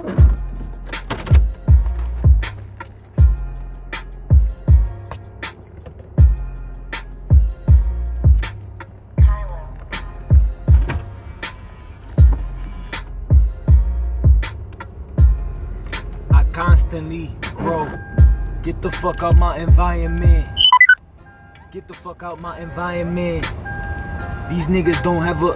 I 0.00 0.04
constantly 16.52 17.36
grow. 17.54 17.86
Get 18.62 18.80
the 18.80 18.90
fuck 18.90 19.22
out 19.22 19.36
my 19.36 19.58
environment. 19.58 20.46
Get 21.70 21.86
the 21.86 21.94
fuck 21.94 22.22
out 22.22 22.40
my 22.40 22.58
environment. 22.58 23.42
These 24.48 24.66
niggas 24.66 25.02
don't 25.02 25.20
have 25.20 25.42
a. 25.42 25.52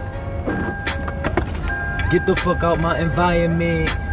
Get 2.10 2.26
the 2.26 2.36
fuck 2.36 2.62
out 2.62 2.78
my 2.78 2.98
environment. 3.00 4.03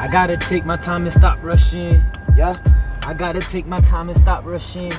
I 0.00 0.06
gotta 0.06 0.36
take 0.36 0.64
my 0.64 0.76
time 0.76 1.04
and 1.04 1.12
stop 1.12 1.42
rushing. 1.42 2.00
Yeah, 2.36 2.56
I 3.04 3.14
gotta 3.14 3.40
take 3.40 3.66
my 3.66 3.80
time 3.80 4.08
and 4.08 4.20
stop 4.20 4.44
rushing. 4.44 4.92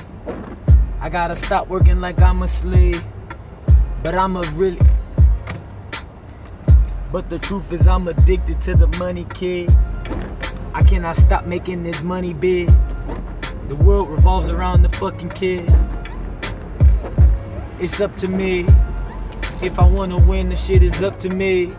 I 1.00 1.08
gotta 1.08 1.34
stop 1.34 1.68
working 1.68 2.02
like 2.02 2.20
I'm 2.20 2.42
a 2.42 2.48
slave. 2.48 3.02
But 4.02 4.14
I'm 4.14 4.36
a 4.36 4.42
really. 4.52 4.78
But 7.10 7.30
the 7.30 7.38
truth 7.38 7.72
is, 7.72 7.88
I'm 7.88 8.08
addicted 8.08 8.60
to 8.60 8.74
the 8.74 8.88
money, 8.98 9.26
kid. 9.32 9.70
I 10.74 10.82
cannot 10.82 11.16
stop 11.16 11.46
making 11.46 11.82
this 11.82 12.02
money 12.02 12.34
big. 12.34 12.70
The 13.68 13.76
world 13.76 14.10
revolves 14.10 14.50
around 14.50 14.82
the 14.82 14.90
fucking 14.90 15.30
kid. 15.30 15.64
It's 17.78 18.02
up 18.02 18.14
to 18.18 18.28
me. 18.28 18.66
If 19.62 19.78
I 19.78 19.86
wanna 19.86 20.18
win, 20.28 20.50
the 20.50 20.56
shit 20.56 20.82
is 20.82 21.02
up 21.02 21.18
to 21.20 21.30
me. 21.30 21.72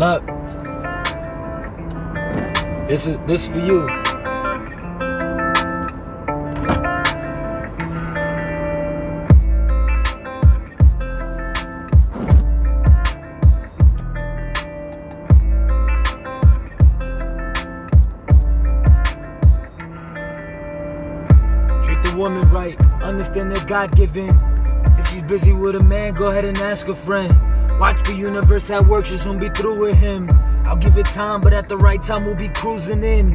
Look. 0.00 0.24
This 2.88 3.06
is 3.06 3.18
this 3.26 3.46
for 3.46 3.58
you. 3.58 3.86
Treat 21.82 22.02
the 22.02 22.14
woman 22.16 22.48
right, 22.50 22.80
understand 23.02 23.52
they're 23.52 23.62
God 23.66 23.94
given. 23.94 24.34
If 24.98 25.08
she's 25.08 25.20
busy 25.20 25.52
with 25.52 25.76
a 25.76 25.82
man, 25.82 26.14
go 26.14 26.28
ahead 26.28 26.46
and 26.46 26.56
ask 26.56 26.88
a 26.88 26.94
friend. 26.94 27.49
Watch 27.80 28.02
the 28.02 28.12
universe 28.12 28.68
at 28.70 28.86
work, 28.86 29.06
she'll 29.06 29.16
soon 29.16 29.38
be 29.38 29.48
through 29.48 29.80
with 29.80 29.96
him. 29.96 30.28
I'll 30.66 30.76
give 30.76 30.98
it 30.98 31.06
time, 31.06 31.40
but 31.40 31.54
at 31.54 31.70
the 31.70 31.78
right 31.78 32.02
time, 32.02 32.26
we'll 32.26 32.34
be 32.34 32.50
cruising 32.50 33.02
in. 33.02 33.30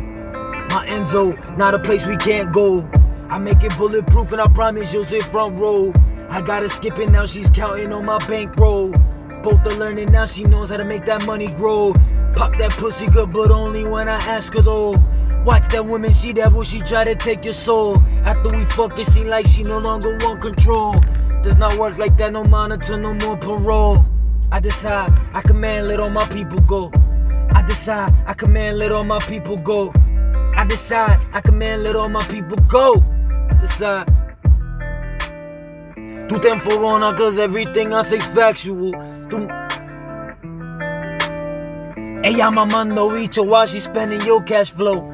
My 0.70 0.86
Enzo, 0.88 1.58
not 1.58 1.74
a 1.74 1.80
place 1.80 2.06
we 2.06 2.16
can't 2.16 2.54
go. 2.54 2.88
I 3.28 3.40
make 3.40 3.64
it 3.64 3.76
bulletproof, 3.76 4.34
and 4.34 4.40
I 4.40 4.48
promise 4.48 4.94
you'll 4.94 5.04
sit 5.04 5.24
front 5.24 5.58
row. 5.60 5.92
I 6.30 6.44
gotta 6.44 6.70
skip 6.70 7.00
it 7.00 7.10
now, 7.10 7.26
she's 7.26 7.50
counting 7.50 7.92
on 7.92 8.06
my 8.06 8.20
bankroll. 8.28 8.92
Both 9.42 9.66
are 9.66 9.74
learning 9.74 10.12
now, 10.12 10.28
she 10.28 10.44
knows 10.44 10.70
how 10.70 10.78
to 10.78 10.86
make 10.86 11.06
that 11.06 11.26
money 11.26 11.48
grow. 11.48 11.94
Pop 12.36 12.56
that 12.60 12.70
pussy 12.78 13.08
good, 13.08 13.34
but 13.34 13.50
only 13.50 13.88
when 13.88 14.08
I 14.08 14.18
ask 14.18 14.54
her 14.54 14.62
though. 14.62 14.94
Watch 15.44 15.70
that 15.70 15.84
woman, 15.84 16.14
she 16.14 16.34
devil, 16.34 16.62
she 16.62 16.82
try 16.82 17.04
to 17.04 17.16
take 17.16 17.44
your 17.44 17.56
soul. 17.56 17.98
After 18.24 18.56
we 18.56 18.64
fuck 18.66 19.00
it, 19.00 19.08
seem 19.08 19.26
like 19.26 19.48
she 19.48 19.64
no 19.64 19.80
longer 19.80 20.20
want 20.22 20.44
control. 20.44 20.94
Does 21.42 21.58
not 21.58 21.80
work 21.80 21.98
like 21.98 22.16
that, 22.18 22.32
no 22.32 22.44
monitor, 22.44 22.96
no 22.96 23.16
more 23.16 23.38
parole. 23.38 24.06
I 24.52 24.60
decide, 24.60 25.12
I 25.34 25.42
command, 25.42 25.88
let 25.88 26.00
all 26.00 26.10
my 26.10 26.26
people 26.28 26.62
go. 26.62 26.92
I 27.52 27.62
decide, 27.62 28.14
I 28.26 28.34
command, 28.34 28.78
let 28.78 28.92
all 28.92 29.04
my 29.04 29.20
people 29.20 29.58
go. 29.58 29.92
I 30.56 30.66
decide, 30.66 31.20
I 31.34 31.42
command, 31.42 31.84
let 31.84 31.96
all 31.96 32.10
my 32.10 32.24
people 32.28 32.58
go. 32.68 33.04
Decide. 33.62 34.06
Tú 36.28 36.42
for 36.42 36.50
enfogona 36.50 37.16
cause 37.16 37.38
everything 37.38 37.94
I 37.94 38.04
say's 38.04 38.26
factual. 38.28 38.92
Tú... 39.30 39.48
Ella 42.24 42.50
mamando 42.50 43.10
bicho 43.12 43.44
while 43.44 43.68
she 43.68 43.80
spending 43.80 44.22
your 44.26 44.44
cash 44.44 44.72
flow. 44.72 45.14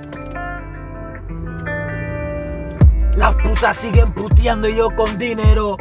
Las 3.18 3.36
putas 3.36 3.76
siguen 3.78 4.14
puteando 4.14 4.70
yo 4.70 4.90
con 4.96 5.18
dinero. 5.18 5.78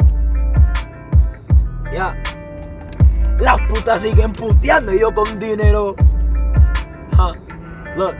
Ya. 1.93 2.20
Las 3.41 3.61
putas 3.69 4.03
siguen 4.03 4.33
puteando 4.33 4.93
y 4.93 5.01
yo 5.01 5.13
con 5.15 5.39
dinero. 5.39 5.95
Huh. 7.17 7.35
Look. 7.97 8.15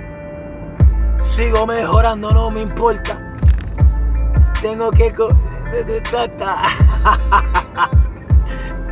Sigo 1.23 1.67
mejorando, 1.67 2.33
no 2.33 2.51
me 2.51 2.63
importa. 2.63 3.39
Tengo 4.63 4.91
que 4.91 5.13
co- 5.13 5.29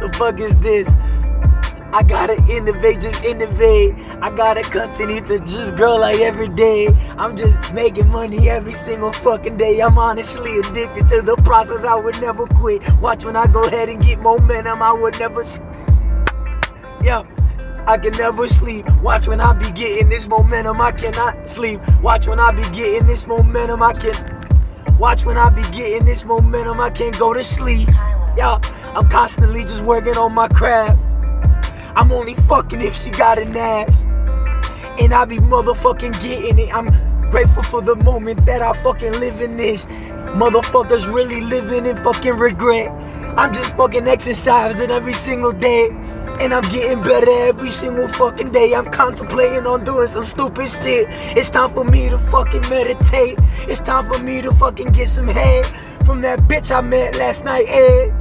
The 0.01 0.09
fuck 0.17 0.39
is 0.39 0.57
this? 0.59 0.89
I 1.93 2.03
gotta 2.03 2.35
innovate, 2.51 3.01
just 3.01 3.25
innovate. 3.25 3.95
I 4.21 4.31
gotta 4.31 4.63
continue 4.63 5.21
to 5.23 5.41
just 5.41 5.75
grow 5.75 5.97
like 5.97 6.21
every 6.21 6.49
day. 6.49 6.89
I'm 7.17 7.35
just 7.37 7.73
making 7.73 8.09
money 8.09 8.49
every 8.51 8.75
single 8.75 9.13
fucking 9.13 9.57
day. 9.57 9.81
I'm 9.81 9.97
honestly 9.99 10.59
addicted 10.61 11.09
to 11.09 11.23
the 11.23 11.35
process. 11.45 11.85
I 11.85 11.97
would 11.97 12.21
never 12.21 12.47
quit. 12.47 12.83
Watch 13.01 13.25
when 13.25 13.37
I 13.37 13.47
go 13.47 13.63
ahead 13.65 13.89
and 13.89 14.01
get 14.03 14.21
momentum. 14.21 14.83
I 14.83 14.93
would 14.93 15.19
never. 15.19 15.43
Yeah. 17.09 17.23
I 17.87 17.97
can 17.97 18.13
never 18.19 18.47
sleep. 18.47 18.85
Watch 19.01 19.29
when 19.29 19.41
I 19.41 19.55
be 19.55 19.73
getting 19.73 20.11
this 20.11 20.29
momentum. 20.29 20.79
I 20.79 20.93
cannot 20.93 21.49
sleep. 21.49 21.81
Watch 22.03 22.29
when 22.29 22.39
I 22.39 22.53
be 22.53 22.61
getting 22.77 23.07
this 23.07 23.27
momentum. 23.27 23.83
I 23.83 23.95
can. 23.95 24.99
Watch 24.99 25.25
when 25.25 25.39
I 25.39 25.49
be 25.49 25.63
getting 25.75 26.05
this 26.05 26.27
momentum. 26.27 26.79
I 26.79 26.91
can't 26.91 27.19
go 27.19 27.33
to 27.33 27.43
sleep. 27.43 27.89
Yeah, 28.37 28.61
I'm 28.95 29.09
constantly 29.09 29.63
just 29.63 29.83
working 29.85 30.19
on 30.19 30.35
my 30.35 30.49
craft. 30.49 31.01
I'm 31.97 32.13
only 32.13 32.35
fucking 32.35 32.83
if 32.83 32.95
she 32.95 33.09
got 33.09 33.39
an 33.39 33.57
ass. 33.57 34.05
And 35.01 35.15
I 35.15 35.25
be 35.25 35.39
motherfucking 35.39 36.13
getting 36.21 36.59
it. 36.59 36.75
I'm 36.75 36.91
grateful 37.31 37.63
for 37.63 37.81
the 37.81 37.97
moment 37.97 38.45
that 38.45 38.61
I 38.61 38.75
fucking 38.83 39.13
live 39.13 39.41
in 39.41 39.57
this. 39.57 39.87
Motherfuckers 40.37 41.11
really 41.11 41.41
living 41.41 41.87
in 41.87 41.97
fucking 42.05 42.35
regret. 42.35 42.91
I'm 43.39 43.55
just 43.55 43.75
fucking 43.79 44.07
exercising 44.07 44.91
every 44.91 45.15
single 45.15 45.53
day. 45.53 45.89
And 46.41 46.55
I'm 46.55 46.63
getting 46.71 47.03
better 47.03 47.31
every 47.49 47.71
single 47.71 48.09
fucking 48.09 48.51
day. 48.51 48.73
I'm 48.75 48.87
contemplating 48.87 49.67
on 49.67 49.85
doing 49.85 50.07
some 50.07 50.27
stupid 50.27 50.69
shit. 50.69 51.07
It's 51.37 51.51
time 51.51 51.71
for 51.71 51.85
me 51.85 52.09
to 52.09 52.19
fucking 52.19 52.63
meditate. 52.71 53.39
It's 53.69 53.81
time 53.81 54.09
for 54.11 54.19
me 54.19 54.41
to 54.43 54.53
fucking 54.53 54.93
get 54.93 55.09
some 55.09 55.27
head 55.27 55.67
from 56.07 56.21
that 56.23 56.39
bitch 56.41 56.75
I 56.75 56.81
met 56.81 57.17
last 57.17 57.45
night. 57.45 57.67
Ed. 57.69 58.13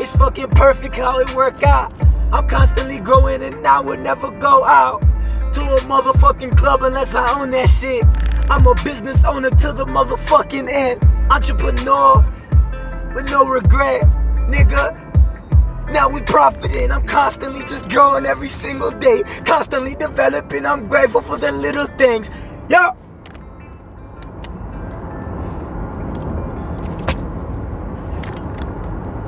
It's 0.00 0.16
fucking 0.16 0.48
perfect 0.48 0.96
how 0.96 1.18
it 1.18 1.34
work 1.34 1.62
out. 1.62 1.92
I'm 2.32 2.48
constantly 2.48 2.98
growing 2.98 3.42
and 3.42 3.66
I 3.66 3.80
would 3.80 4.00
never 4.00 4.30
go 4.30 4.64
out 4.64 5.02
to 5.52 5.60
a 5.60 5.80
motherfucking 5.80 6.56
club 6.56 6.82
unless 6.82 7.14
I 7.14 7.38
own 7.38 7.50
that 7.50 7.68
shit. 7.68 8.04
I'm 8.50 8.66
a 8.66 8.74
business 8.82 9.24
owner 9.24 9.50
to 9.50 9.72
the 9.72 9.84
motherfucking 9.84 10.68
end. 10.72 11.02
Entrepreneur 11.30 12.24
with 13.14 13.30
no 13.30 13.46
regret, 13.46 14.02
nigga. 14.48 15.01
Now 15.90 16.08
we 16.08 16.22
profiting. 16.22 16.90
I'm 16.90 17.06
constantly 17.06 17.62
just 17.62 17.88
growing 17.88 18.26
every 18.26 18.48
single 18.48 18.90
day. 18.90 19.22
Constantly 19.44 19.94
developing. 19.94 20.66
I'm 20.66 20.88
grateful 20.88 21.22
for 21.22 21.36
the 21.36 21.52
little 21.52 21.86
things. 21.98 22.30
Yo! 22.68 23.01